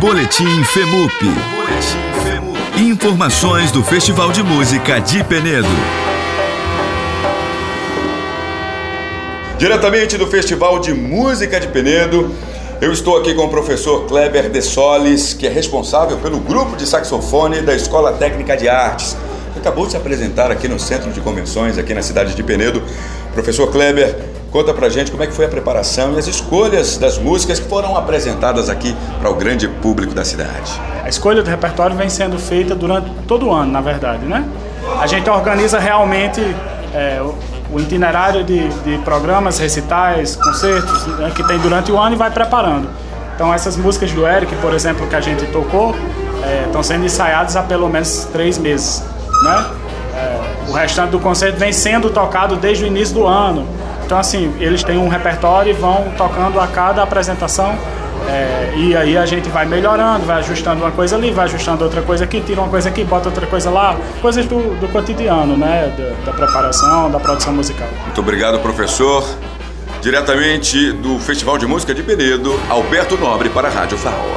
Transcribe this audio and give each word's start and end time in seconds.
Boletim 0.00 0.62
FEMUP. 0.62 1.10
Informações 2.76 3.70
do 3.72 3.82
Festival 3.82 4.30
de 4.30 4.42
Música 4.42 5.00
de 5.00 5.24
Penedo. 5.24 5.66
Diretamente 9.56 10.18
do 10.18 10.26
Festival 10.26 10.80
de 10.80 10.92
Música 10.92 11.58
de 11.58 11.68
Penedo, 11.68 12.30
eu 12.78 12.92
estou 12.92 13.16
aqui 13.16 13.32
com 13.32 13.44
o 13.46 13.48
professor 13.48 14.06
Kleber 14.06 14.50
De 14.50 14.60
Solis, 14.60 15.32
que 15.32 15.46
é 15.46 15.50
responsável 15.50 16.18
pelo 16.18 16.40
grupo 16.40 16.76
de 16.76 16.86
saxofone 16.86 17.62
da 17.62 17.74
Escola 17.74 18.12
Técnica 18.12 18.54
de 18.54 18.68
Artes. 18.68 19.16
Acabou 19.56 19.86
de 19.86 19.92
se 19.92 19.96
apresentar 19.96 20.50
aqui 20.50 20.68
no 20.68 20.78
Centro 20.78 21.10
de 21.10 21.22
Convenções, 21.22 21.78
aqui 21.78 21.94
na 21.94 22.02
cidade 22.02 22.34
de 22.34 22.42
Penedo. 22.42 22.82
Professor 23.32 23.70
Kleber, 23.70 24.14
conta 24.50 24.72
pra 24.72 24.88
gente 24.88 25.10
como 25.10 25.22
é 25.22 25.26
que 25.26 25.32
foi 25.32 25.44
a 25.44 25.48
preparação 25.48 26.14
e 26.14 26.18
as 26.18 26.26
escolhas 26.26 26.96
das 26.96 27.18
músicas 27.18 27.60
que 27.60 27.68
foram 27.68 27.96
apresentadas 27.96 28.68
aqui 28.68 28.96
para 29.20 29.30
o 29.30 29.34
grande 29.34 29.68
público 29.68 30.14
da 30.14 30.24
cidade. 30.24 30.80
A 31.04 31.08
escolha 31.08 31.42
do 31.42 31.50
repertório 31.50 31.96
vem 31.96 32.08
sendo 32.08 32.38
feita 32.38 32.74
durante 32.74 33.08
todo 33.26 33.46
o 33.46 33.52
ano, 33.52 33.70
na 33.70 33.80
verdade, 33.80 34.24
né? 34.24 34.44
A 35.00 35.06
gente 35.06 35.28
organiza 35.28 35.78
realmente 35.78 36.40
é, 36.94 37.20
o 37.70 37.80
itinerário 37.80 38.44
de, 38.44 38.68
de 38.68 38.98
programas, 38.98 39.58
recitais, 39.58 40.36
concertos 40.36 41.06
né, 41.18 41.32
que 41.34 41.46
tem 41.46 41.58
durante 41.58 41.90
o 41.90 41.98
ano 41.98 42.14
e 42.14 42.18
vai 42.18 42.30
preparando. 42.30 42.88
Então 43.34 43.52
essas 43.52 43.76
músicas 43.76 44.12
do 44.12 44.26
Eric, 44.26 44.54
por 44.56 44.72
exemplo, 44.72 45.06
que 45.06 45.14
a 45.14 45.20
gente 45.20 45.44
tocou, 45.46 45.94
é, 46.42 46.64
estão 46.66 46.82
sendo 46.82 47.04
ensaiadas 47.04 47.56
há 47.56 47.62
pelo 47.62 47.88
menos 47.88 48.26
três 48.32 48.56
meses. 48.56 49.02
Né? 49.42 49.66
É, 50.14 50.70
o 50.70 50.72
restante 50.72 51.10
do 51.10 51.20
concerto 51.20 51.58
vem 51.58 51.72
sendo 51.72 52.08
tocado 52.10 52.56
desde 52.56 52.84
o 52.84 52.86
início 52.86 53.14
do 53.14 53.26
ano. 53.26 53.66
Então 54.06 54.18
assim, 54.18 54.54
eles 54.58 54.82
têm 54.82 54.96
um 54.96 55.08
repertório 55.08 55.70
e 55.70 55.74
vão 55.74 56.12
tocando 56.16 56.60
a 56.60 56.66
cada 56.66 57.02
apresentação 57.02 57.76
é, 58.28 58.72
e 58.76 58.96
aí 58.96 59.16
a 59.16 59.26
gente 59.26 59.48
vai 59.48 59.66
melhorando, 59.66 60.24
vai 60.24 60.38
ajustando 60.38 60.82
uma 60.82 60.90
coisa 60.90 61.16
ali, 61.16 61.30
vai 61.30 61.44
ajustando 61.44 61.84
outra 61.84 62.02
coisa 62.02 62.24
aqui, 62.24 62.40
tira 62.40 62.60
uma 62.60 62.68
coisa 62.70 62.88
aqui, 62.88 63.04
bota 63.04 63.28
outra 63.28 63.46
coisa 63.46 63.70
lá, 63.70 63.96
coisas 64.20 64.46
do, 64.46 64.78
do 64.80 64.88
cotidiano, 64.88 65.56
né? 65.56 65.92
Da, 65.96 66.30
da 66.30 66.36
preparação, 66.36 67.10
da 67.10 67.20
produção 67.20 67.52
musical. 67.52 67.88
Muito 68.04 68.20
obrigado, 68.20 68.58
professor. 68.60 69.24
Diretamente 70.00 70.92
do 70.92 71.18
Festival 71.18 71.58
de 71.58 71.66
Música 71.66 71.94
de 71.94 72.02
Penedo, 72.02 72.58
Alberto 72.68 73.16
Nobre 73.16 73.48
para 73.48 73.68
a 73.68 73.70
Rádio 73.70 73.98
Farol. 73.98 74.36